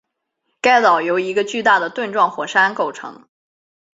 [0.61, 3.27] 该岛由一个巨大的盾状火山构成